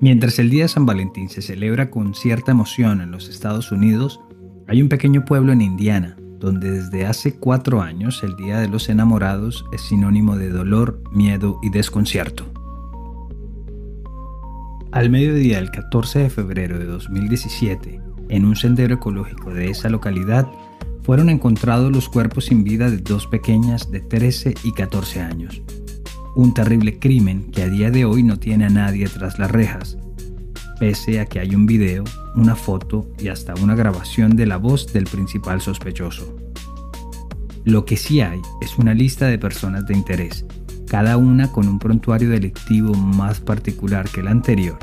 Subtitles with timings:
[0.00, 4.20] Mientras el Día de San Valentín se celebra con cierta emoción en los Estados Unidos,
[4.68, 8.88] hay un pequeño pueblo en Indiana donde desde hace cuatro años el Día de los
[8.88, 12.44] Enamorados es sinónimo de dolor, miedo y desconcierto.
[14.92, 20.46] Al mediodía del 14 de febrero de 2017, en un sendero ecológico de esa localidad,
[21.02, 25.62] fueron encontrados los cuerpos sin vida de dos pequeñas de 13 y 14 años,
[26.36, 29.96] un terrible crimen que a día de hoy no tiene a nadie tras las rejas,
[30.78, 34.92] pese a que hay un video, una foto y hasta una grabación de la voz
[34.92, 36.36] del principal sospechoso.
[37.64, 40.44] Lo que sí hay es una lista de personas de interés,
[40.86, 44.78] cada una con un prontuario delictivo más particular que el anterior,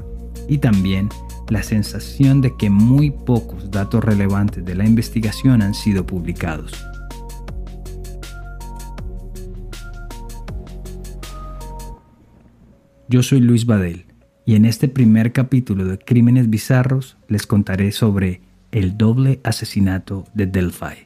[0.50, 1.10] y también
[1.50, 6.84] la sensación de que muy pocos datos relevantes de la investigación han sido publicados.
[13.14, 14.06] Yo soy Luis Badel
[14.44, 20.48] y en este primer capítulo de Crímenes Bizarros les contaré sobre el doble asesinato de
[20.48, 21.06] Delphi.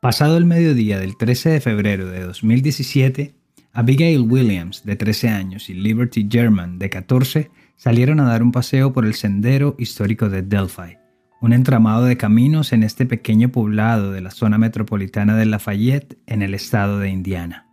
[0.00, 3.34] Pasado el mediodía del 13 de febrero de 2017,
[3.74, 8.94] Abigail Williams, de 13 años, y Liberty German, de 14, salieron a dar un paseo
[8.94, 10.96] por el sendero histórico de Delphi,
[11.42, 16.40] un entramado de caminos en este pequeño poblado de la zona metropolitana de Lafayette en
[16.40, 17.66] el estado de Indiana.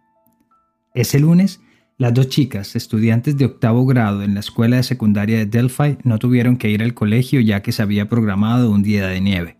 [0.95, 1.61] Ese lunes,
[1.99, 6.17] las dos chicas, estudiantes de octavo grado en la escuela de secundaria de Delphi, no
[6.17, 9.57] tuvieron que ir al colegio ya que se había programado un día de nieve.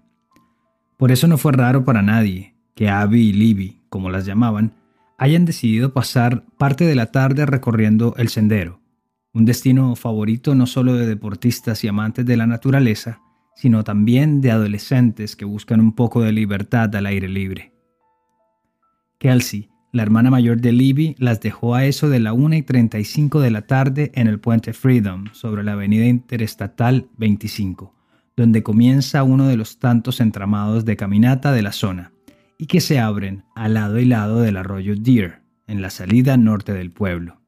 [0.98, 4.74] Por eso no fue raro para nadie que Abby y Libby, como las llamaban,
[5.20, 8.82] hayan decidido pasar parte de la tarde recorriendo el sendero,
[9.34, 13.22] un destino favorito no solo de deportistas y amantes de la naturaleza,
[13.60, 17.74] sino también de adolescentes que buscan un poco de libertad al aire libre.
[19.18, 23.42] Kelsey, la hermana mayor de Libby, las dejó a eso de la 1 y 35
[23.42, 27.94] de la tarde en el puente Freedom sobre la avenida interestatal 25,
[28.38, 32.14] donde comienza uno de los tantos entramados de caminata de la zona,
[32.58, 36.74] y que se abren al lado y lado del arroyo Deer, en la salida norte
[36.74, 37.39] del pueblo.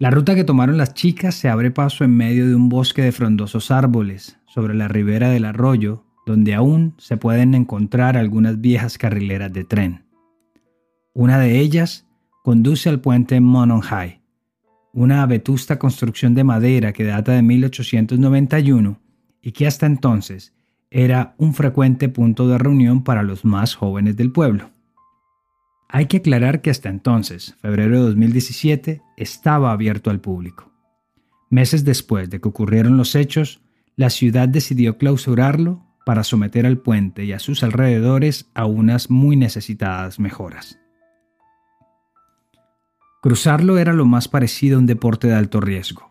[0.00, 3.12] La ruta que tomaron las chicas se abre paso en medio de un bosque de
[3.12, 9.52] frondosos árboles, sobre la ribera del arroyo, donde aún se pueden encontrar algunas viejas carrileras
[9.52, 10.04] de tren.
[11.12, 12.06] Una de ellas
[12.42, 14.20] conduce al puente High,
[14.92, 19.00] una vetusta construcción de madera que data de 1891
[19.42, 20.54] y que hasta entonces
[20.90, 24.73] era un frecuente punto de reunión para los más jóvenes del pueblo.
[25.96, 30.72] Hay que aclarar que hasta entonces, febrero de 2017, estaba abierto al público.
[31.50, 33.60] Meses después de que ocurrieron los hechos,
[33.94, 39.36] la ciudad decidió clausurarlo para someter al puente y a sus alrededores a unas muy
[39.36, 40.80] necesitadas mejoras.
[43.22, 46.10] Cruzarlo era lo más parecido a un deporte de alto riesgo.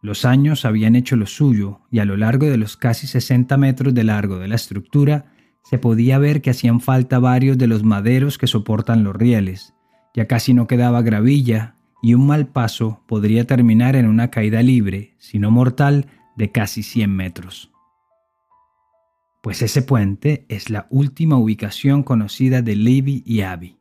[0.00, 3.92] Los años habían hecho lo suyo y a lo largo de los casi 60 metros
[3.92, 5.34] de largo de la estructura
[5.68, 9.74] se podía ver que hacían falta varios de los maderos que soportan los rieles.
[10.14, 15.14] Ya casi no quedaba gravilla y un mal paso podría terminar en una caída libre,
[15.18, 16.06] si no mortal,
[16.36, 17.70] de casi 100 metros.
[19.42, 23.76] Pues ese puente es la última ubicación conocida de Levy y Abby.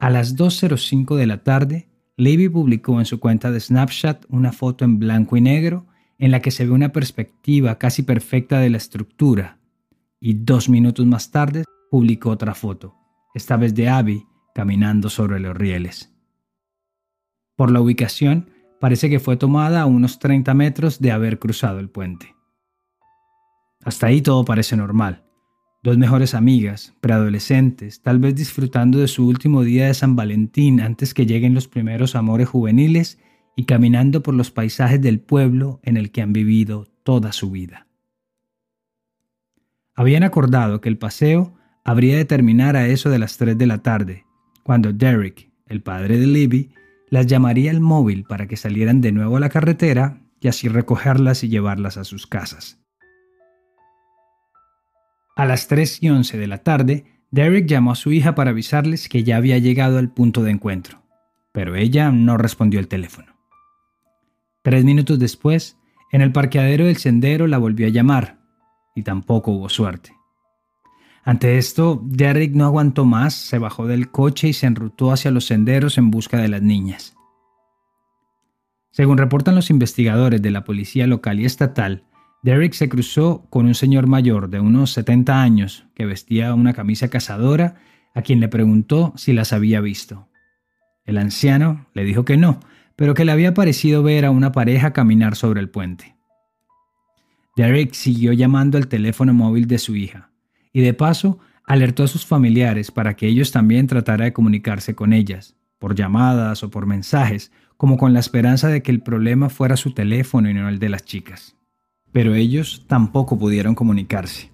[0.00, 4.86] A las 2.05 de la tarde, Levy publicó en su cuenta de Snapchat una foto
[4.86, 5.86] en blanco y negro
[6.18, 9.57] en la que se ve una perspectiva casi perfecta de la estructura,
[10.20, 12.94] y dos minutos más tarde publicó otra foto,
[13.34, 16.14] esta vez de Abby caminando sobre los rieles.
[17.56, 18.50] Por la ubicación,
[18.80, 22.34] parece que fue tomada a unos 30 metros de haber cruzado el puente.
[23.84, 25.24] Hasta ahí todo parece normal.
[25.82, 31.14] Dos mejores amigas, preadolescentes, tal vez disfrutando de su último día de San Valentín antes
[31.14, 33.18] que lleguen los primeros amores juveniles
[33.56, 37.87] y caminando por los paisajes del pueblo en el que han vivido toda su vida.
[39.98, 43.78] Habían acordado que el paseo habría de terminar a eso de las 3 de la
[43.78, 44.24] tarde,
[44.62, 46.70] cuando Derek, el padre de Libby,
[47.10, 51.42] las llamaría al móvil para que salieran de nuevo a la carretera y así recogerlas
[51.42, 52.80] y llevarlas a sus casas.
[55.34, 59.08] A las 3 y 11 de la tarde, Derek llamó a su hija para avisarles
[59.08, 61.02] que ya había llegado al punto de encuentro,
[61.50, 63.34] pero ella no respondió el teléfono.
[64.62, 65.76] Tres minutos después,
[66.12, 68.37] en el parqueadero del sendero la volvió a llamar,
[68.98, 70.12] y tampoco hubo suerte.
[71.24, 75.46] Ante esto, Derek no aguantó más, se bajó del coche y se enrutó hacia los
[75.46, 77.16] senderos en busca de las niñas.
[78.90, 82.04] Según reportan los investigadores de la policía local y estatal,
[82.42, 87.08] Derek se cruzó con un señor mayor de unos 70 años que vestía una camisa
[87.08, 87.76] cazadora
[88.14, 90.28] a quien le preguntó si las había visto.
[91.04, 92.58] El anciano le dijo que no,
[92.96, 96.17] pero que le había parecido ver a una pareja caminar sobre el puente.
[97.58, 100.30] Derek siguió llamando al teléfono móvil de su hija
[100.72, 105.12] y de paso alertó a sus familiares para que ellos también tratara de comunicarse con
[105.12, 109.76] ellas, por llamadas o por mensajes, como con la esperanza de que el problema fuera
[109.76, 111.58] su teléfono y no el de las chicas
[112.12, 114.50] pero ellos tampoco pudieron comunicarse.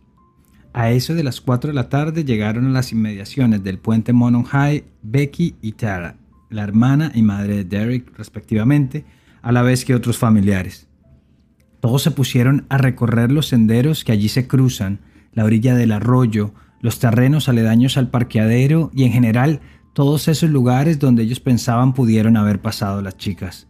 [0.72, 4.44] A eso de las 4 de la tarde llegaron a las inmediaciones del puente Monon
[4.44, 6.16] High Becky y Tara,
[6.50, 9.04] la hermana y madre de Derek respectivamente,
[9.40, 10.88] a la vez que otros familiares.
[11.84, 15.00] Todos se pusieron a recorrer los senderos que allí se cruzan,
[15.34, 19.60] la orilla del arroyo, los terrenos aledaños al parqueadero y en general
[19.92, 23.68] todos esos lugares donde ellos pensaban pudieron haber pasado las chicas.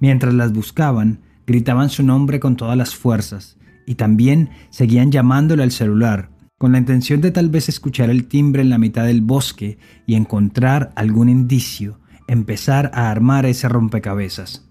[0.00, 5.72] Mientras las buscaban, gritaban su nombre con todas las fuerzas y también seguían llamándole al
[5.72, 9.76] celular, con la intención de tal vez escuchar el timbre en la mitad del bosque
[10.06, 14.70] y encontrar algún indicio, empezar a armar ese rompecabezas.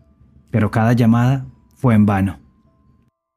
[0.50, 1.53] Pero cada llamada
[1.84, 2.40] fue en vano.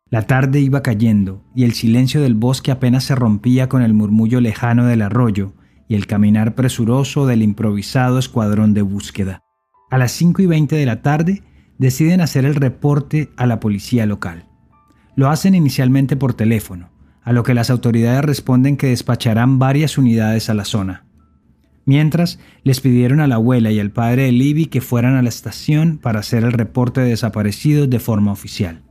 [0.08, 4.40] La tarde iba cayendo y el silencio del bosque apenas se rompía con el murmullo
[4.40, 5.54] lejano del arroyo
[5.88, 9.43] y el caminar presuroso del improvisado escuadrón de búsqueda.
[9.90, 11.43] A las 5 y 20 de la tarde
[11.78, 14.46] deciden hacer el reporte a la policía local.
[15.16, 16.90] Lo hacen inicialmente por teléfono,
[17.25, 21.06] a lo que las autoridades responden que despacharán varias unidades a la zona.
[21.87, 25.29] Mientras, les pidieron a la abuela y al padre de Libby que fueran a la
[25.29, 28.83] estación para hacer el reporte de desaparecidos de forma oficial.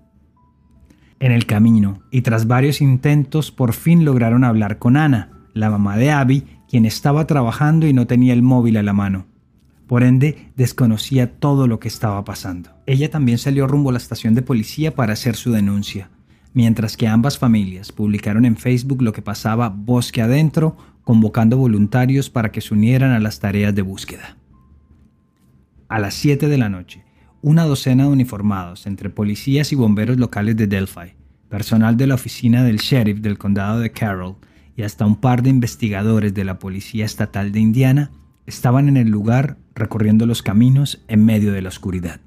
[1.19, 5.97] En el camino, y tras varios intentos, por fin lograron hablar con Ana, la mamá
[5.97, 9.27] de Abby, quien estaba trabajando y no tenía el móvil a la mano.
[9.87, 12.71] Por ende, desconocía todo lo que estaba pasando.
[12.85, 16.09] Ella también salió rumbo a la estación de policía para hacer su denuncia,
[16.53, 22.51] mientras que ambas familias publicaron en Facebook lo que pasaba bosque adentro, convocando voluntarios para
[22.51, 24.35] que se unieran a las tareas de búsqueda.
[25.87, 27.05] A las 7 de la noche,
[27.41, 31.13] una docena de uniformados entre policías y bomberos locales de Delphi,
[31.47, 34.35] personal de la oficina del sheriff del condado de Carroll
[34.75, 38.11] y hasta un par de investigadores de la Policía Estatal de Indiana
[38.47, 42.19] estaban en el lugar recorriendo los caminos en medio de la oscuridad.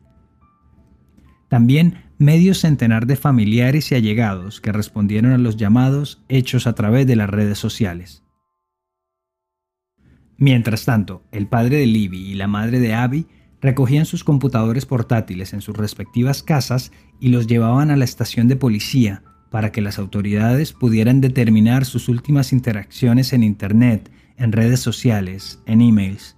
[1.48, 7.06] También medio centenar de familiares y allegados que respondieron a los llamados hechos a través
[7.08, 8.22] de las redes sociales.
[10.38, 13.26] Mientras tanto, el padre de Libby y la madre de Abby
[13.60, 18.54] recogían sus computadores portátiles en sus respectivas casas y los llevaban a la estación de
[18.54, 25.60] policía para que las autoridades pudieran determinar sus últimas interacciones en Internet en redes sociales,
[25.66, 26.36] en emails.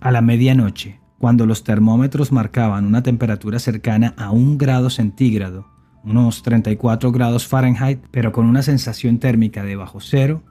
[0.00, 5.68] A la medianoche, cuando los termómetros marcaban una temperatura cercana a un grado centígrado,
[6.02, 10.42] unos 34 grados Fahrenheit, pero con una sensación térmica de bajo cero,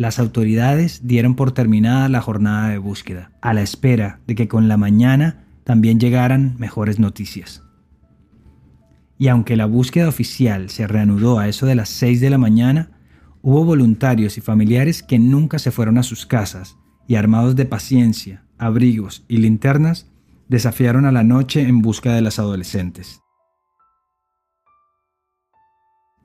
[0.00, 4.68] las autoridades dieron por terminada la jornada de búsqueda, a la espera de que con
[4.68, 7.62] la mañana también llegaran mejores noticias.
[9.18, 12.90] Y aunque la búsqueda oficial se reanudó a eso de las 6 de la mañana,
[13.42, 16.76] Hubo voluntarios y familiares que nunca se fueron a sus casas
[17.08, 20.10] y armados de paciencia, abrigos y linternas,
[20.48, 23.22] desafiaron a la noche en busca de las adolescentes.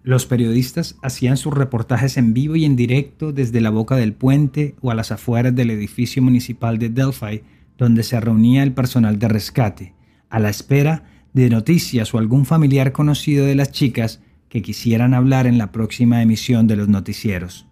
[0.06, 4.76] Los periodistas hacían sus reportajes en vivo y en directo desde la boca del puente
[4.82, 7.42] o a las afueras del edificio municipal de Delphi,
[7.80, 9.96] donde se reunía el personal de rescate,
[10.30, 15.48] a la espera de noticias o algún familiar conocido de las chicas que quisieran hablar
[15.48, 17.66] en la próxima emisión de los noticieros.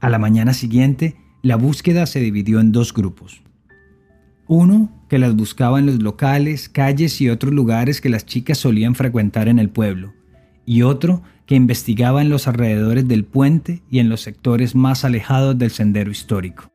[0.00, 3.42] A la mañana siguiente, la búsqueda se dividió en dos grupos.
[4.48, 8.94] Uno que las buscaba en los locales, calles y otros lugares que las chicas solían
[8.94, 10.14] frecuentar en el pueblo,
[10.66, 15.58] y otro que investigaba en los alrededores del puente y en los sectores más alejados
[15.58, 16.72] del sendero histórico.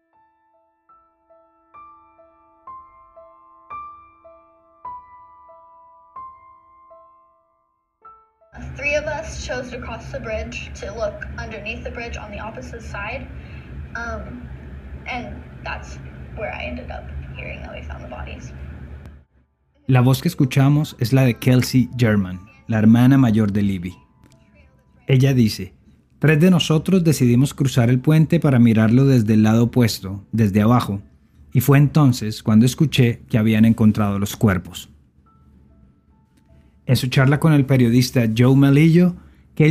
[9.47, 13.25] chose to cross the bridge to look underneath the bridge on the opposite side.
[13.95, 14.49] Um,
[15.07, 15.97] and that's
[16.35, 17.05] where I ended up
[17.37, 18.51] hearing that we found the bodies.
[19.87, 23.95] La voz que escuchamos es la de Kelsey German, la hermana mayor de Libby.
[25.07, 25.73] Ella dice,
[26.19, 31.01] tres de nosotros decidimos cruzar el puente para mirarlo desde el lado opuesto, desde abajo,
[31.53, 34.89] y fue entonces cuando escuché que habían encontrado los cuerpos.
[36.85, 39.15] En su charla con el periodista Joe Melillo,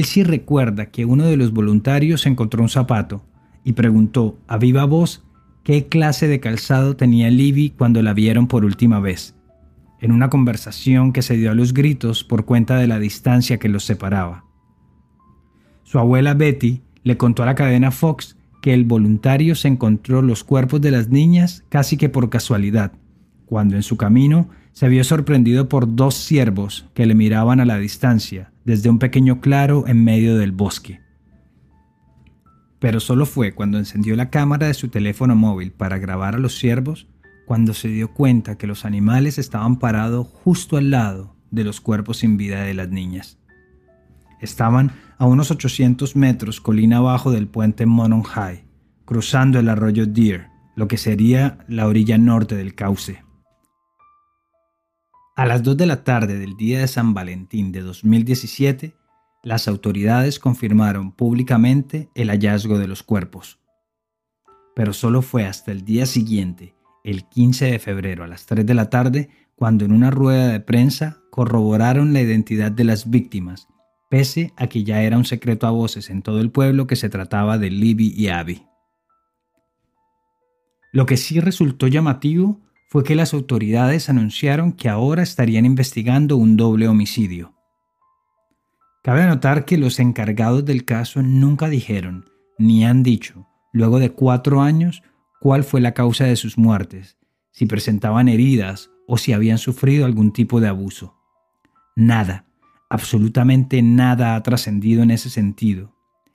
[0.05, 3.25] sí recuerda que uno de los voluntarios encontró un zapato
[3.63, 5.25] y preguntó a viva voz
[5.63, 9.36] qué clase de calzado tenía Libby cuando la vieron por última vez,
[10.07, 13.69] en una conversación que se dio a los gritos por cuenta de la distancia que
[13.69, 14.45] los separaba.
[15.83, 20.45] Su abuela Betty le contó a la cadena Fox que el voluntario se encontró los
[20.45, 22.93] cuerpos de las niñas casi que por casualidad,
[23.47, 27.79] cuando en su camino se vio sorprendido por dos ciervos que le miraban a la
[27.79, 31.01] distancia desde un pequeño claro en medio del bosque.
[32.79, 36.57] Pero solo fue cuando encendió la cámara de su teléfono móvil para grabar a los
[36.57, 37.09] ciervos
[37.47, 42.19] cuando se dio cuenta que los animales estaban parados justo al lado de los cuerpos
[42.19, 43.39] sin vida de las niñas.
[44.41, 48.65] Estaban a unos 800 metros colina abajo del puente High,
[49.05, 53.25] cruzando el arroyo Deer, lo que sería la orilla norte del cauce.
[55.37, 58.95] A las 2 de la tarde del día de San Valentín de 2017,
[59.43, 63.61] las autoridades confirmaron públicamente el hallazgo de los cuerpos.
[64.75, 66.76] Pero solo fue hasta el día siguiente
[67.07, 70.59] el 15 de febrero a las 3 de la tarde cuando en una rueda de
[70.59, 73.69] prensa corroboraron la identidad de las víctimas,
[74.11, 77.09] pese a que ya era un secreto a voces en todo el pueblo que se
[77.09, 78.67] trataba de Libby y Abby.
[80.93, 86.57] Lo que sí resultó llamativo fue que las autoridades anunciaron que ahora estarían investigando un
[86.57, 87.55] doble homicidio.
[89.05, 92.25] Cabe anotar que los encargados del caso nunca dijeron,
[92.59, 95.03] ni han dicho, luego de cuatro años,
[95.41, 97.17] cuál fue la causa de sus muertes,
[97.51, 101.15] si presentaban heridas o si habían sufrido algún tipo de abuso.
[101.95, 102.47] Nada,
[102.91, 105.95] absolutamente nada ha trascendido en ese sentido,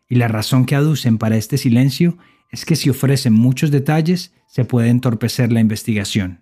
[0.09, 2.17] y la razón que aducen para este silencio
[2.51, 6.41] es que si ofrecen muchos detalles se puede entorpecer la investigación.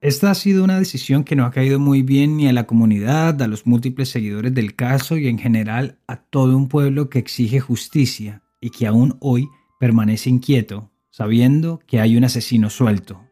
[0.00, 3.42] Esta ha sido una decisión que no ha caído muy bien ni a la comunidad,
[3.42, 7.60] a los múltiples seguidores del caso y en general a todo un pueblo que exige
[7.60, 9.48] justicia y que aún hoy
[9.80, 13.24] permanece inquieto, sabiendo que hay un asesino suelto.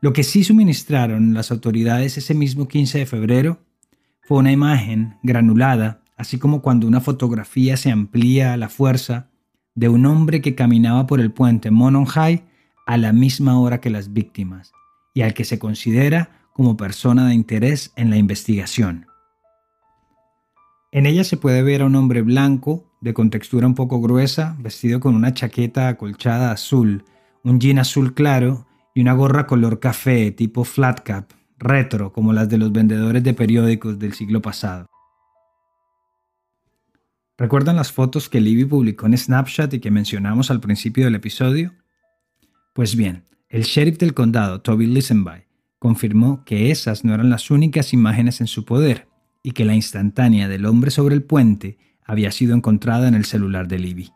[0.00, 3.58] Lo que sí suministraron las autoridades ese mismo 15 de febrero
[4.22, 9.30] fue una imagen granulada, así como cuando una fotografía se amplía a la fuerza
[9.74, 12.44] de un hombre que caminaba por el puente Mononhai
[12.86, 14.72] a la misma hora que las víctimas
[15.12, 19.09] y al que se considera como persona de interés en la investigación.
[20.92, 24.98] En ella se puede ver a un hombre blanco de contextura un poco gruesa, vestido
[24.98, 27.04] con una chaqueta acolchada azul,
[27.44, 32.48] un jean azul claro y una gorra color café tipo flat cap, retro como las
[32.48, 34.86] de los vendedores de periódicos del siglo pasado.
[37.38, 41.72] ¿Recuerdan las fotos que Libby publicó en Snapchat y que mencionamos al principio del episodio?
[42.74, 45.44] Pues bien, el sheriff del condado, Toby Lisenby,
[45.78, 49.09] confirmó que esas no eran las únicas imágenes en su poder
[49.42, 53.68] y que la instantánea del hombre sobre el puente había sido encontrada en el celular
[53.68, 54.10] de Libby.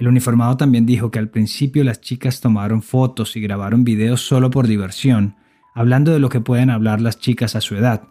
[0.00, 4.50] El uniformado también dijo que al principio las chicas tomaron fotos y grabaron videos solo
[4.50, 5.36] por diversión,
[5.74, 8.08] hablando de lo que pueden hablar las chicas a su edad,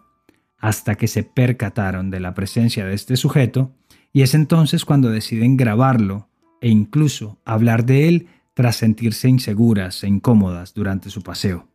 [0.58, 3.72] hasta que se percataron de la presencia de este sujeto,
[4.12, 6.28] y es entonces cuando deciden grabarlo
[6.60, 11.68] e incluso hablar de él tras sentirse inseguras e incómodas durante su paseo.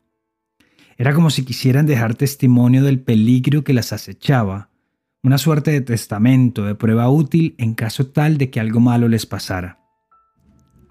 [1.00, 4.70] Era como si quisieran dejar testimonio del peligro que las acechaba
[5.24, 9.26] una suerte de testamento, de prueba útil en caso tal de que algo malo les
[9.26, 9.80] pasara.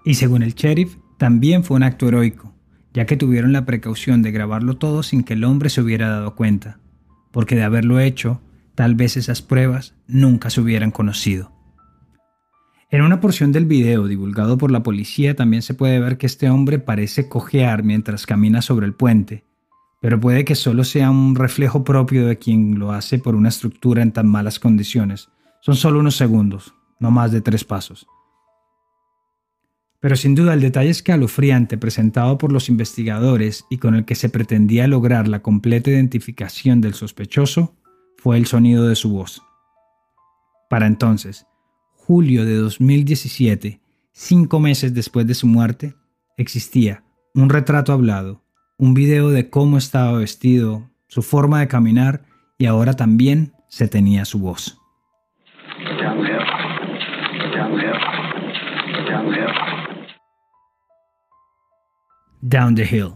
[0.03, 2.55] Y según el sheriff, también fue un acto heroico,
[2.91, 6.35] ya que tuvieron la precaución de grabarlo todo sin que el hombre se hubiera dado
[6.35, 6.79] cuenta,
[7.31, 8.41] porque de haberlo hecho,
[8.73, 11.51] tal vez esas pruebas nunca se hubieran conocido.
[12.89, 16.49] En una porción del video divulgado por la policía también se puede ver que este
[16.49, 19.48] hombre parece cojear mientras camina sobre el puente,
[20.01, 24.01] pero puede que solo sea un reflejo propio de quien lo hace por una estructura
[24.01, 25.29] en tan malas condiciones.
[25.61, 28.07] Son solo unos segundos, no más de tres pasos.
[29.99, 34.29] Pero sin duda el detalle escalofriante presentado por los investigadores y con el que se
[34.29, 37.75] pretendía lograr la completa identificación del sospechoso
[38.17, 39.41] fue el sonido de su voz.
[40.69, 41.45] Para entonces,
[41.95, 43.81] julio de 2017,
[44.13, 45.95] cinco meses después de su muerte,
[46.37, 47.03] existía
[47.33, 48.41] un retrato hablado
[48.79, 52.23] un video de cómo estaba vestido, su forma de caminar
[52.57, 54.77] y ahora también se tenía su voz.
[62.41, 63.15] Down the hill,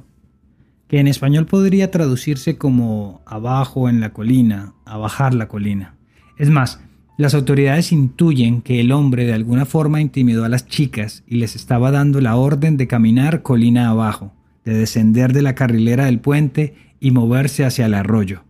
[0.89, 5.96] que en español podría traducirse como abajo en la colina, a bajar la colina.
[6.38, 6.82] Es más,
[7.15, 11.55] Las autoridades intuyen que el hombre de alguna forma intimidó a las chicas y les
[11.55, 14.34] estaba dando la orden de caminar colina abajo,
[14.65, 18.43] de descender de la carrilera del puente y moverse hacia el arroyo.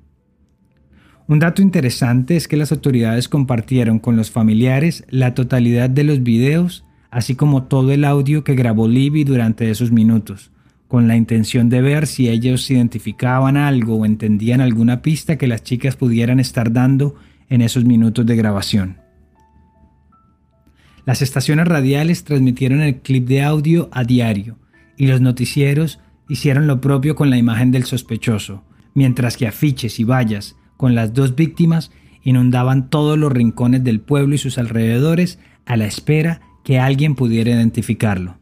[1.28, 6.22] Un dato interesante es que las autoridades compartieron con los familiares la totalidad de los
[6.22, 10.52] videos, así como todo el audio que grabó Libby durante esos minutos,
[10.88, 15.64] con la intención de ver si ellos identificaban algo o entendían alguna pista que las
[15.64, 17.16] chicas pudieran estar dando
[17.50, 18.98] en esos minutos de grabación.
[21.06, 24.58] Las estaciones radiales transmitieron el clip de audio a diario
[25.04, 30.06] y los noticieros hicieron lo propio con la imagen del sospechoso, mientras que afiches y
[30.06, 31.92] vallas con las dos víctimas
[32.22, 37.52] inundaban todos los rincones del pueblo y sus alrededores a la espera que alguien pudiera
[37.52, 38.40] identificarlo.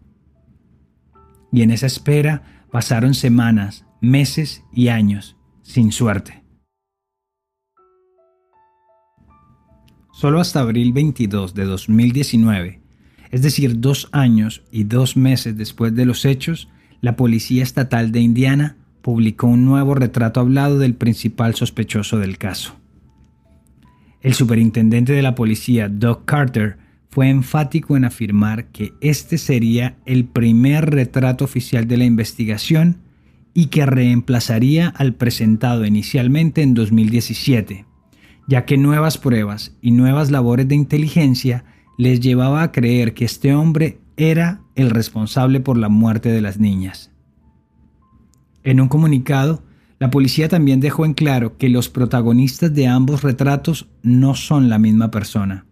[1.51, 6.43] Y en esa espera pasaron semanas, meses y años, sin suerte.
[10.13, 12.80] Solo hasta abril 22 de 2019,
[13.31, 16.69] es decir, dos años y dos meses después de los hechos,
[17.01, 22.75] la Policía Estatal de Indiana publicó un nuevo retrato hablado del principal sospechoso del caso.
[24.21, 26.77] El superintendente de la policía, Doug Carter,
[27.09, 32.97] fue enfático en afirmar que este sería el primer retrato oficial de la investigación
[33.53, 37.85] y que reemplazaría al presentado inicialmente en 2017
[38.47, 41.63] ya que nuevas pruebas y nuevas labores de inteligencia
[41.97, 46.59] les llevaba a creer que este hombre era el responsable por la muerte de las
[46.59, 47.11] niñas.
[48.63, 49.63] En un comunicado,
[49.99, 54.79] la policía también dejó en claro que los protagonistas de ambos retratos no son la
[54.79, 55.65] misma persona,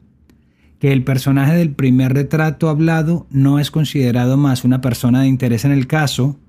[0.80, 5.66] que el personaje del primer retrato hablado no es considerado más una persona de interés
[5.66, 6.40] en el caso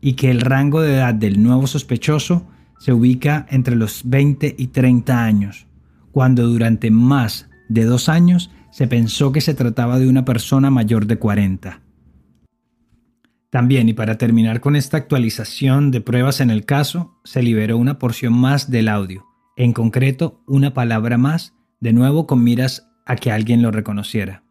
[0.00, 2.46] y que el rango de edad del nuevo sospechoso
[2.78, 5.66] se ubica entre los 20 y 30 años,
[6.12, 11.06] cuando durante más de dos años se pensó que se trataba de una persona mayor
[11.06, 11.80] de 40.
[13.50, 17.98] También, y para terminar con esta actualización de pruebas en el caso, se liberó una
[17.98, 19.24] porción más del audio,
[19.56, 24.42] en concreto una palabra más, de nuevo con miras a que alguien lo reconociera.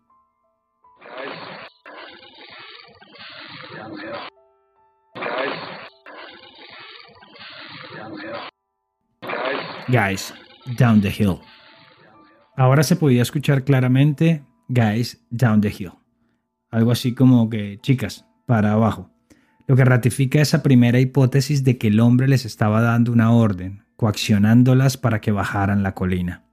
[9.88, 10.34] Guys,
[10.78, 11.40] down the hill.
[12.58, 15.92] Ahora se podía escuchar claramente Guys, down the hill.
[16.72, 19.12] Algo así como que, chicas, para abajo.
[19.68, 23.84] Lo que ratifica esa primera hipótesis de que el hombre les estaba dando una orden,
[23.96, 26.44] coaccionándolas para que bajaran la colina.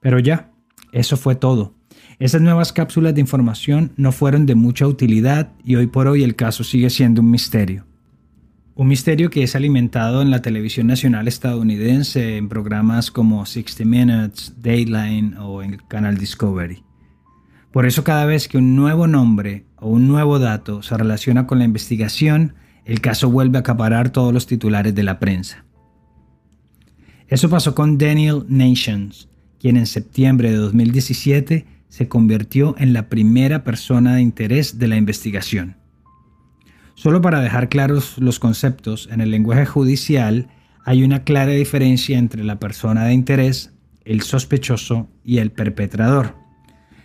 [0.00, 0.50] Pero ya,
[0.92, 1.74] eso fue todo.
[2.18, 6.36] Esas nuevas cápsulas de información no fueron de mucha utilidad y hoy por hoy el
[6.36, 7.86] caso sigue siendo un misterio.
[8.80, 14.54] Un misterio que es alimentado en la televisión nacional estadounidense en programas como 60 Minutes,
[14.56, 16.82] Dayline o en el canal Discovery.
[17.72, 21.58] Por eso cada vez que un nuevo nombre o un nuevo dato se relaciona con
[21.58, 22.54] la investigación,
[22.86, 25.66] el caso vuelve a acaparar todos los titulares de la prensa.
[27.28, 33.62] Eso pasó con Daniel Nations, quien en septiembre de 2017 se convirtió en la primera
[33.62, 35.79] persona de interés de la investigación.
[37.00, 40.48] Solo para dejar claros los conceptos, en el lenguaje judicial
[40.84, 43.72] hay una clara diferencia entre la persona de interés,
[44.04, 46.34] el sospechoso y el perpetrador.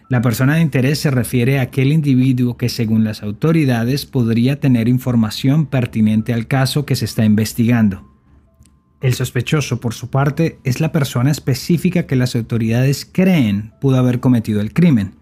[0.10, 4.90] La persona de interés se refiere a aquel individuo que según las autoridades podría tener
[4.90, 8.06] información pertinente al caso que se está investigando.
[9.00, 14.20] El sospechoso, por su parte, es la persona específica que las autoridades creen pudo haber
[14.20, 15.16] cometido el crimen,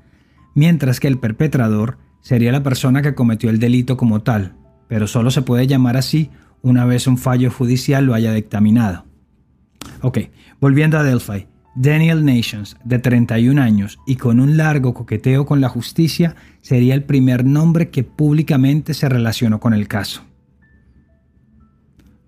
[0.55, 4.55] mientras que el perpetrador sería la persona que cometió el delito como tal,
[4.87, 6.29] pero solo se puede llamar así
[6.61, 9.05] una vez un fallo judicial lo haya dictaminado.
[10.01, 10.19] Ok,
[10.59, 11.47] volviendo a Delphi.
[11.75, 17.03] Daniel Nations, de 31 años y con un largo coqueteo con la justicia, sería el
[17.03, 20.21] primer nombre que públicamente se relacionó con el caso.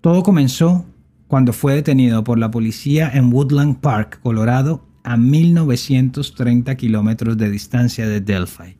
[0.00, 0.84] Todo comenzó
[1.28, 8.08] cuando fue detenido por la policía en Woodland Park, Colorado, a 1930 kilómetros de distancia
[8.08, 8.76] de Delphi.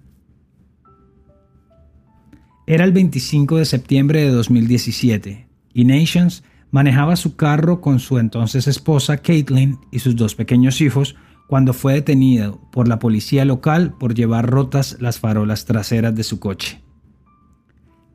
[2.68, 8.66] Era el 25 de septiembre de 2017 y Nations manejaba su carro con su entonces
[8.66, 11.14] esposa Caitlin y sus dos pequeños hijos
[11.46, 16.40] cuando fue detenido por la policía local por llevar rotas las farolas traseras de su
[16.40, 16.82] coche.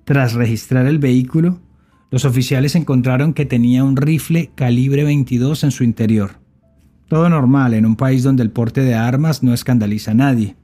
[0.03, 1.61] Tras registrar el vehículo,
[2.09, 6.41] los oficiales encontraron que tenía un rifle calibre 22 en su interior.
[7.07, 10.57] Todo normal en un país donde el porte de armas no escandaliza a nadie.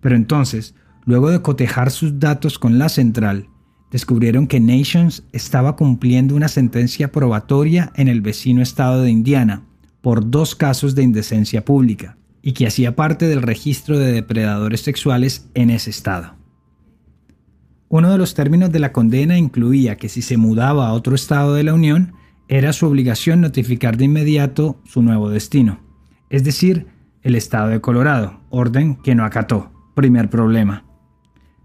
[0.00, 3.48] Pero entonces, Luego de cotejar sus datos con la central,
[3.90, 9.64] descubrieron que Nations estaba cumpliendo una sentencia probatoria en el vecino estado de Indiana
[10.00, 15.48] por dos casos de indecencia pública, y que hacía parte del registro de depredadores sexuales
[15.54, 16.36] en ese estado.
[17.88, 21.54] Uno de los términos de la condena incluía que si se mudaba a otro estado
[21.54, 22.14] de la Unión,
[22.48, 25.80] era su obligación notificar de inmediato su nuevo destino,
[26.30, 26.86] es decir,
[27.22, 29.70] el estado de Colorado, orden que no acató.
[29.94, 30.89] Primer problema.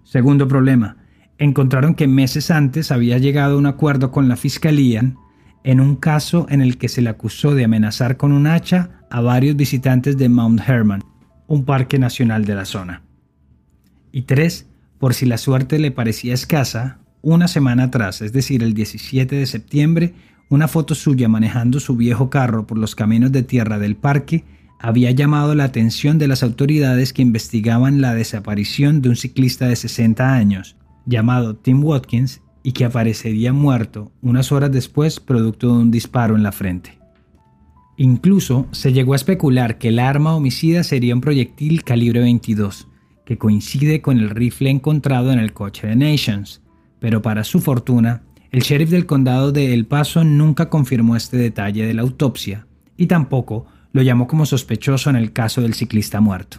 [0.05, 0.97] Segundo problema,
[1.39, 5.13] encontraron que meses antes había llegado a un acuerdo con la fiscalía
[5.63, 9.19] en un caso en el que se le acusó de amenazar con un hacha a
[9.19, 11.01] varios visitantes de Mount Herman,
[11.47, 13.01] un parque nacional de la zona.
[14.11, 14.67] Y tres,
[14.99, 19.45] por si la suerte le parecía escasa, una semana atrás, es decir, el 17 de
[19.47, 20.13] septiembre,
[20.49, 24.43] una foto suya manejando su viejo carro por los caminos de tierra del parque
[24.79, 29.75] había llamado la atención de las autoridades que investigaban la desaparición de un ciclista de
[29.75, 35.91] 60 años, llamado Tim Watkins, y que aparecería muerto unas horas después producto de un
[35.91, 36.97] disparo en la frente.
[37.97, 42.87] Incluso se llegó a especular que el arma homicida sería un proyectil calibre 22,
[43.23, 46.61] que coincide con el rifle encontrado en el coche de Nations,
[46.99, 51.85] pero para su fortuna, el sheriff del condado de El Paso nunca confirmó este detalle
[51.85, 56.57] de la autopsia y tampoco lo llamó como sospechoso en el caso del ciclista muerto.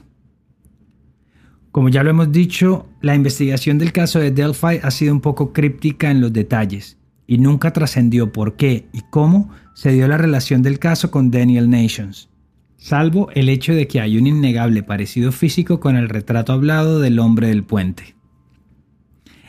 [1.71, 5.53] Como ya lo hemos dicho, la investigación del caso de Delphi ha sido un poco
[5.53, 6.97] críptica en los detalles
[7.27, 11.69] y nunca trascendió por qué y cómo se dio la relación del caso con Daniel
[11.69, 12.31] Nations,
[12.79, 17.19] salvo el hecho de que hay un innegable parecido físico con el retrato hablado del
[17.19, 18.17] hombre del puente.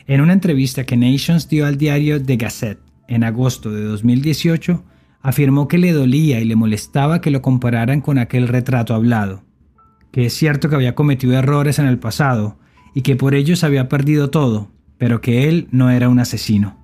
[0.06, 4.84] En una entrevista que Nations dio al diario The Gazette en agosto de 2018,
[5.28, 9.44] afirmó que le dolía y le molestaba que lo compararan con aquel retrato hablado,
[10.10, 12.58] que es cierto que había cometido errores en el pasado
[12.94, 16.78] y que por ellos había perdido todo, pero que él no era un asesino.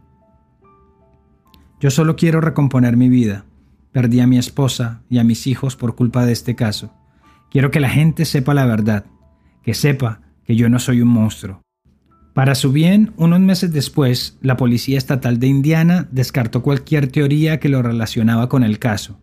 [1.81, 3.47] Yo solo quiero recomponer mi vida.
[3.93, 6.93] Perdí a mi esposa y a mis hijos por culpa de este caso.
[7.51, 9.07] Quiero que la gente sepa la verdad,
[9.63, 11.64] que sepa que yo no soy un monstruo.
[12.35, 17.69] Para su bien, unos meses después, la Policía Estatal de Indiana descartó cualquier teoría que
[17.69, 19.21] lo relacionaba con el caso,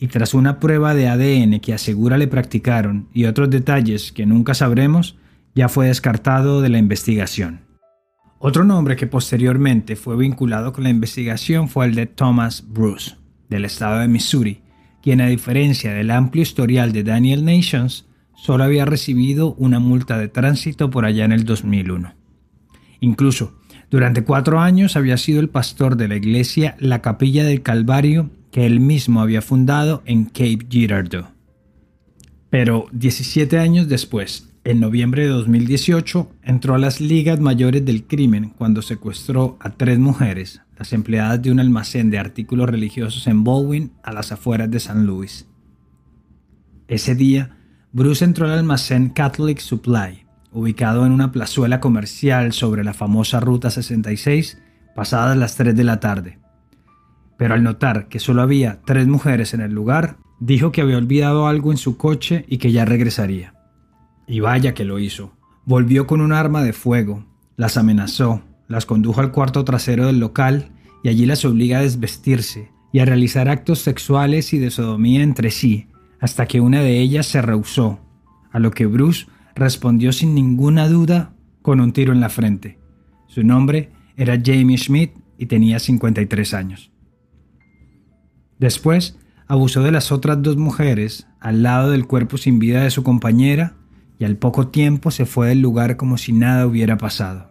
[0.00, 4.54] y tras una prueba de ADN que asegura le practicaron y otros detalles que nunca
[4.54, 5.16] sabremos,
[5.54, 7.60] ya fue descartado de la investigación.
[8.40, 13.16] Otro nombre que posteriormente fue vinculado con la investigación fue el de Thomas Bruce,
[13.48, 14.62] del estado de Missouri,
[15.00, 20.26] quien a diferencia del amplio historial de Daniel Nations, solo había recibido una multa de
[20.26, 22.17] tránsito por allá en el 2001.
[23.00, 23.58] Incluso,
[23.90, 28.66] durante cuatro años había sido el pastor de la iglesia La Capilla del Calvario que
[28.66, 31.26] él mismo había fundado en Cape Girardeau.
[32.50, 38.50] Pero 17 años después, en noviembre de 2018, entró a las ligas mayores del crimen
[38.50, 43.92] cuando secuestró a tres mujeres, las empleadas de un almacén de artículos religiosos en Baldwin,
[44.02, 45.46] a las afueras de San Luis.
[46.86, 47.56] Ese día,
[47.92, 53.70] Bruce entró al almacén Catholic Supply, ubicado en una plazuela comercial sobre la famosa Ruta
[53.70, 54.60] 66,
[54.94, 56.38] pasadas las 3 de la tarde.
[57.36, 61.46] Pero al notar que solo había tres mujeres en el lugar, dijo que había olvidado
[61.46, 63.54] algo en su coche y que ya regresaría.
[64.26, 65.32] Y vaya que lo hizo.
[65.64, 67.24] Volvió con un arma de fuego,
[67.56, 70.70] las amenazó, las condujo al cuarto trasero del local
[71.02, 75.50] y allí las obliga a desvestirse y a realizar actos sexuales y de sodomía entre
[75.50, 75.88] sí,
[76.20, 78.00] hasta que una de ellas se rehusó,
[78.50, 79.26] a lo que Bruce
[79.58, 82.78] respondió sin ninguna duda con un tiro en la frente.
[83.26, 86.90] Su nombre era Jamie Schmidt y tenía 53 años.
[88.58, 93.02] Después, abusó de las otras dos mujeres al lado del cuerpo sin vida de su
[93.02, 93.74] compañera
[94.18, 97.50] y al poco tiempo se fue del lugar como si nada hubiera pasado.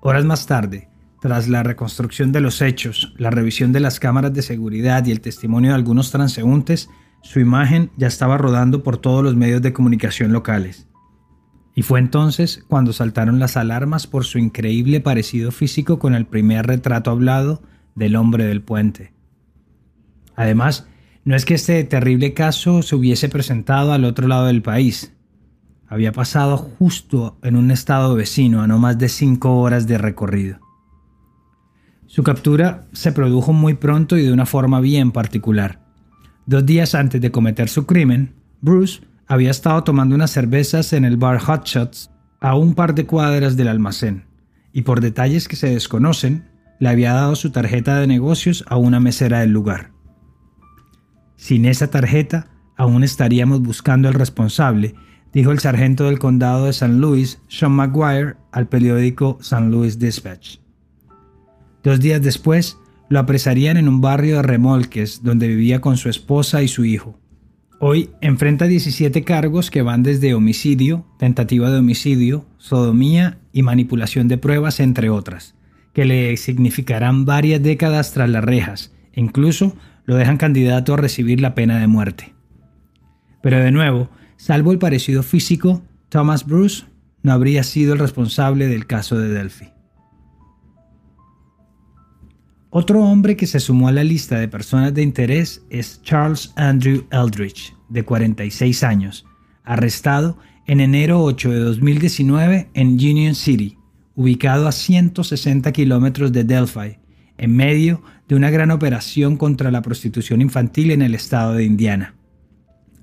[0.00, 0.88] Horas más tarde,
[1.20, 5.20] tras la reconstrucción de los hechos, la revisión de las cámaras de seguridad y el
[5.20, 6.88] testimonio de algunos transeúntes,
[7.22, 10.86] su imagen ya estaba rodando por todos los medios de comunicación locales.
[11.76, 16.66] Y fue entonces cuando saltaron las alarmas por su increíble parecido físico con el primer
[16.66, 17.62] retrato hablado
[17.94, 19.12] del hombre del puente.
[20.36, 20.88] Además,
[21.24, 25.12] no es que este terrible caso se hubiese presentado al otro lado del país.
[25.86, 30.58] Había pasado justo en un estado vecino a no más de cinco horas de recorrido.
[32.06, 35.84] Su captura se produjo muy pronto y de una forma bien particular.
[36.46, 41.16] Dos días antes de cometer su crimen, Bruce había estado tomando unas cervezas en el
[41.16, 42.10] bar Hot Shots
[42.40, 44.24] a un par de cuadras del almacén,
[44.72, 49.00] y por detalles que se desconocen, le había dado su tarjeta de negocios a una
[49.00, 49.90] mesera del lugar.
[51.36, 54.94] Sin esa tarjeta, aún estaríamos buscando al responsable,
[55.32, 60.58] dijo el sargento del condado de San Luis, Sean McGuire, al periódico San Louis Dispatch.
[61.82, 66.62] Dos días después, lo apresarían en un barrio de remolques donde vivía con su esposa
[66.62, 67.18] y su hijo
[67.78, 74.38] Hoy enfrenta 17 cargos que van desde homicidio, tentativa de homicidio, sodomía y manipulación de
[74.38, 75.54] pruebas, entre otras,
[75.92, 81.42] que le significarán varias décadas tras las rejas e incluso lo dejan candidato a recibir
[81.42, 82.34] la pena de muerte.
[83.42, 84.08] Pero de nuevo,
[84.38, 86.84] salvo el parecido físico, Thomas Bruce
[87.22, 89.75] no habría sido el responsable del caso de Delphi.
[92.78, 97.06] Otro hombre que se sumó a la lista de personas de interés es Charles Andrew
[97.10, 99.24] Eldridge, de 46 años,
[99.64, 100.36] arrestado
[100.66, 103.78] en enero 8 de 2019 en Union City,
[104.14, 106.98] ubicado a 160 kilómetros de Delphi,
[107.38, 112.14] en medio de una gran operación contra la prostitución infantil en el estado de Indiana.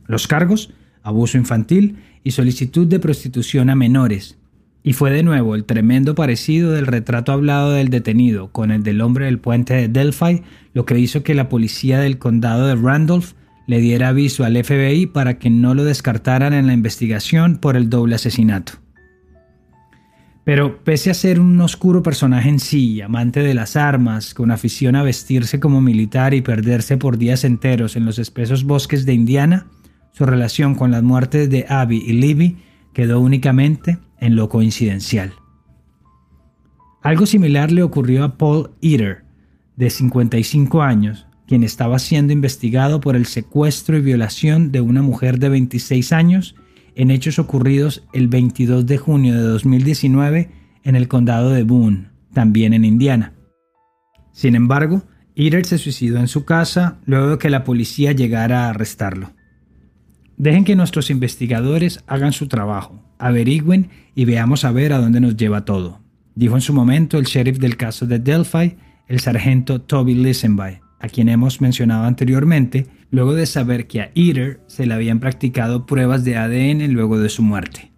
[0.06, 4.38] Los cargos, abuso infantil y solicitud de prostitución a menores,
[4.84, 9.02] y fue de nuevo el tremendo parecido del retrato hablado del detenido con el del
[9.02, 10.44] hombre del puente de Delphi,
[10.74, 13.32] lo que hizo que la policía del condado de Randolph
[13.66, 17.90] le diera aviso al FBI para que no lo descartaran en la investigación por el
[17.90, 18.74] doble asesinato.
[20.44, 24.98] Pero pese a ser un oscuro personaje en sí, amante de las armas, con afición
[24.98, 29.68] a vestirse como militar y perderse por días enteros en los espesos bosques de Indiana,
[30.12, 32.58] su relación con las muertes de Abby y Libby
[32.94, 35.34] quedó únicamente en lo coincidencial.
[37.02, 39.26] Algo similar le ocurrió a Paul Eater,
[39.76, 45.40] de 55 años, quien estaba siendo investigado por el secuestro y violación de una mujer
[45.40, 46.56] de 26 años
[46.96, 50.52] en hechos ocurridos el 22 de junio de 2019
[50.84, 53.34] en el condado de Boone, también en Indiana.
[54.32, 55.04] Sin embargo,
[55.36, 59.34] Eater se suicidó en su casa luego de que la policía llegara a arrestarlo.
[60.38, 65.38] Dejen que nuestros investigadores hagan su trabajo, averigüen y veamos a ver a dónde nos
[65.38, 66.02] lleva todo,
[66.36, 68.76] dijo en su momento el sheriff del caso de Delphi,
[69.08, 74.62] el sargento Toby Lisenby, a quien hemos mencionado anteriormente, luego de saber que a Eater
[74.68, 77.92] se le habían practicado pruebas de ADN luego de su muerte.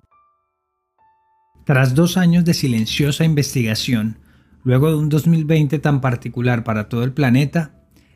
[1.66, 4.20] Tras dos años de silenciosa investigación,
[4.64, 7.75] luego de un 2020 tan particular para todo el planeta,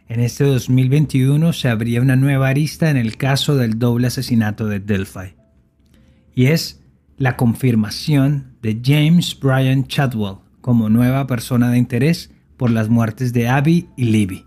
[0.10, 4.80] en este 2021 se abría una nueva arista en el caso del doble asesinato de
[4.80, 5.36] Delphi.
[6.34, 6.82] Y es
[7.18, 13.50] la confirmación de James Bryan Chadwell como nueva persona de interés por las muertes de
[13.50, 14.46] Abby y Libby.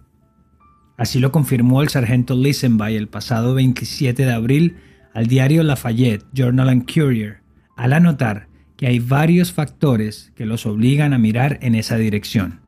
[0.96, 4.76] Así lo confirmó el sargento Lisenby el pasado 27 de abril
[5.14, 7.40] al diario Lafayette Journal and Courier,
[7.76, 12.61] al anotar que hay varios factores que los obligan a mirar en esa dirección.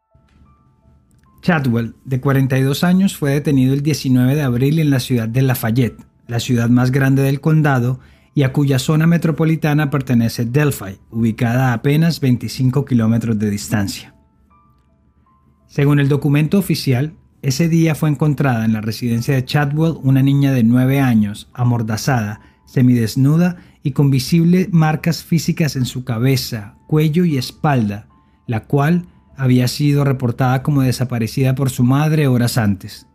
[1.45, 6.03] Chadwell, de 42 años, fue detenido el 19 de abril en la ciudad de Lafayette,
[6.27, 8.01] la ciudad más grande del condado
[8.35, 14.15] y a cuya zona metropolitana pertenece Delphi, ubicada a apenas 25 kilómetros de distancia.
[15.67, 20.51] Según el documento oficial, ese día fue encontrada en la residencia de Chadwell una niña
[20.51, 27.37] de 9 años, amordazada, semidesnuda y con visibles marcas físicas en su cabeza, cuello y
[27.37, 28.09] espalda,
[28.47, 33.07] la cual había sido reportada como desaparecida por su madre horas antes.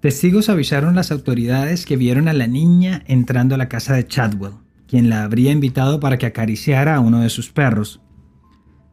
[0.00, 4.52] Testigos avisaron las autoridades que vieron a la niña entrando a la casa de Chadwell,
[4.86, 8.00] quien la habría invitado para que acariciara a uno de sus perros.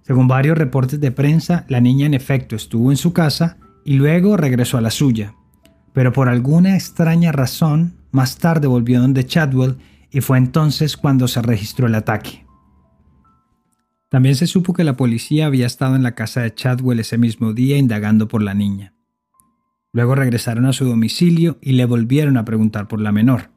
[0.01, 4.35] Según varios reportes de prensa, la niña en efecto estuvo en su casa y luego
[4.35, 5.35] regresó a la suya,
[5.93, 9.77] pero por alguna extraña razón, más tarde volvió donde Chadwell
[10.11, 12.44] y fue entonces cuando se registró el ataque.
[14.15, 17.51] También se supo que la policía había estado en la casa de Chadwell ese mismo
[17.51, 18.93] día indagando por la niña.
[19.91, 23.51] Luego regresaron a su domicilio y le volvieron a preguntar por la menor.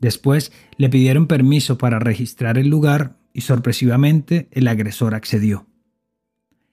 [0.00, 5.66] Después le pidieron permiso para registrar el lugar y sorpresivamente el agresor accedió.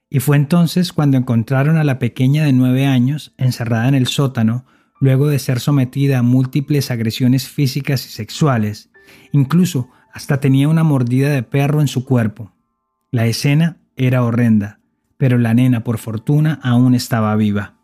[0.10, 4.65] Y fue entonces cuando encontraron a la pequeña de nueve años encerrada en el sótano
[5.02, 8.91] luego de ser sometida a múltiples agresiones físicas y sexuales,
[9.34, 12.54] incluso hasta tenía una mordida de perro en su cuerpo.
[13.10, 14.82] La escena era horrenda,
[15.17, 17.76] pero la nena, por fortuna, aún estaba viva.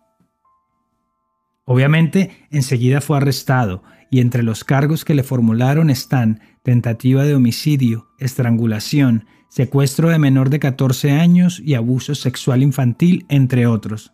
[1.63, 8.09] Obviamente, enseguida fue arrestado y entre los cargos que le formularon están tentativa de homicidio,
[8.19, 14.13] estrangulación, secuestro de menor de 14 años y abuso sexual infantil, entre otros.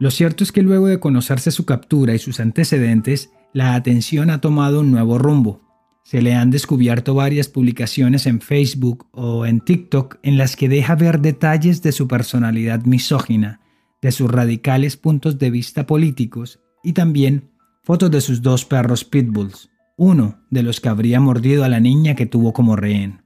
[0.00, 4.40] Lo cierto es que luego de conocerse su captura y sus antecedentes, la atención ha
[4.40, 5.65] tomado un nuevo rumbo
[6.06, 10.94] se le han descubierto varias publicaciones en Facebook o en TikTok en las que deja
[10.94, 13.60] ver detalles de su personalidad misógina,
[14.00, 17.50] de sus radicales puntos de vista políticos y también
[17.82, 22.14] fotos de sus dos perros pitbulls, uno de los que habría mordido a la niña
[22.14, 23.22] que tuvo como rehén.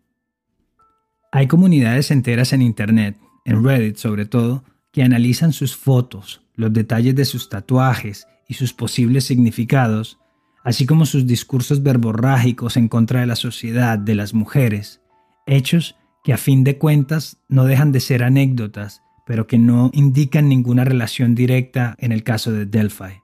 [1.32, 7.14] Hay comunidades enteras en Internet, en Reddit sobre todo, que analizan sus fotos, los detalles
[7.14, 10.19] de sus tatuajes y sus posibles significados
[10.64, 15.00] así como sus discursos verborrágicos en contra de la sociedad, de las mujeres,
[15.46, 20.48] hechos que a fin de cuentas no dejan de ser anécdotas, pero que no indican
[20.48, 23.22] ninguna relación directa en el caso de Delphi.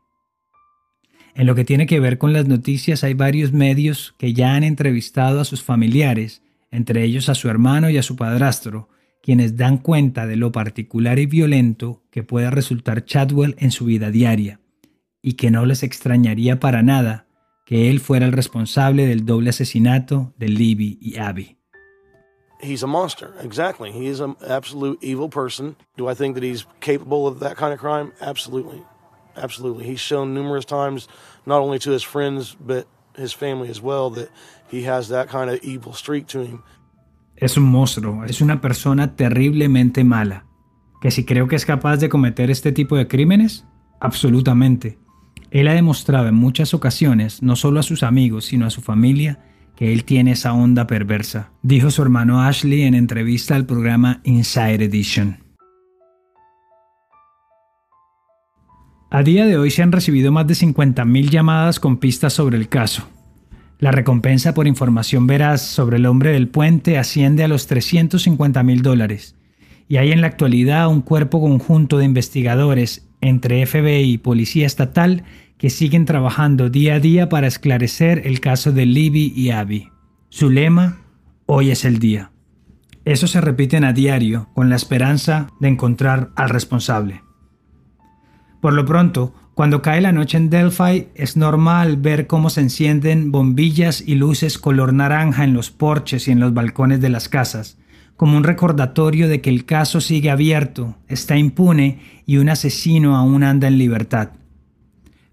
[1.34, 4.64] En lo que tiene que ver con las noticias hay varios medios que ya han
[4.64, 8.88] entrevistado a sus familiares, entre ellos a su hermano y a su padrastro,
[9.22, 14.10] quienes dan cuenta de lo particular y violento que puede resultar Chadwell en su vida
[14.10, 14.60] diaria,
[15.20, 17.25] y que no les extrañaría para nada
[17.66, 21.58] que él fuera el responsable del doble asesinato de Libby y Abby.
[22.62, 23.92] He's a monster, exactly.
[23.92, 25.76] He is an absolute evil person.
[25.98, 28.12] Do I think that he's capable of that kind of crime?
[28.20, 28.82] Absolutely.
[29.36, 29.84] Absolutely.
[29.84, 31.08] He's shown numerous times,
[31.44, 34.30] not only to his friends, but his family as well, that
[34.70, 36.62] he has that kind of evil streak to him.
[37.36, 40.46] Es un monstruo, es una persona terriblemente mala.
[41.02, 43.66] ¿Que si creo que es capaz de cometer este tipo de crímenes?
[44.00, 44.98] Absolutamente.
[45.50, 49.38] Él ha demostrado en muchas ocasiones, no solo a sus amigos, sino a su familia,
[49.76, 54.84] que él tiene esa onda perversa, dijo su hermano Ashley en entrevista al programa Inside
[54.84, 55.38] Edition.
[59.10, 62.68] A día de hoy se han recibido más de 50.000 llamadas con pistas sobre el
[62.68, 63.08] caso.
[63.78, 69.36] La recompensa por información veraz sobre el hombre del puente asciende a los 350.000 dólares,
[69.88, 75.24] y hay en la actualidad un cuerpo conjunto de investigadores entre FBI y Policía Estatal
[75.58, 79.90] que siguen trabajando día a día para esclarecer el caso de Libby y Abby.
[80.28, 80.98] Su lema,
[81.46, 82.30] hoy es el día.
[83.04, 87.22] Eso se repiten a diario con la esperanza de encontrar al responsable.
[88.60, 93.32] Por lo pronto, cuando cae la noche en Delphi, es normal ver cómo se encienden
[93.32, 97.78] bombillas y luces color naranja en los porches y en los balcones de las casas,
[98.16, 103.42] como un recordatorio de que el caso sigue abierto, está impune y un asesino aún
[103.42, 104.30] anda en libertad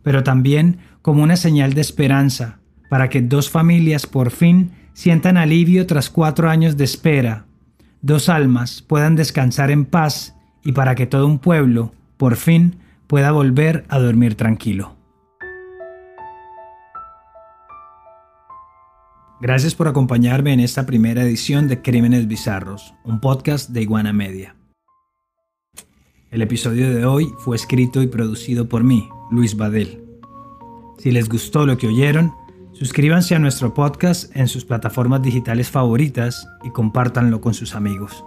[0.04, 5.88] pero también como una señal de esperanza para que dos familias por fin sientan alivio
[5.88, 7.46] tras cuatro años de espera,
[8.02, 13.32] dos almas puedan descansar en paz y para que todo un pueblo, por fin, pueda
[13.32, 14.96] volver a dormir tranquilo.
[19.43, 24.56] Gracias por acompañarme en esta primera edición de Crímenes Bizarros, un podcast de Iguana Media.
[26.32, 30.01] El episodio de hoy fue escrito y producido por mí, Luis Badel.
[30.97, 32.34] Si les gustó lo que oyeron,
[32.71, 38.23] suscríbanse a nuestro podcast en sus plataformas digitales favoritas y compártanlo con sus amigos.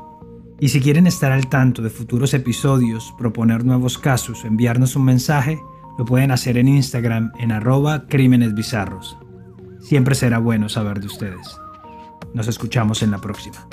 [0.60, 5.06] Y si quieren estar al tanto de futuros episodios, proponer nuevos casos o enviarnos un
[5.06, 5.58] mensaje,
[5.96, 9.16] lo pueden hacer en Instagram en arroba crímenes bizarros.
[9.86, 11.60] Siempre será bueno saber de ustedes.
[12.34, 13.68] Nos escuchamos en la próxima.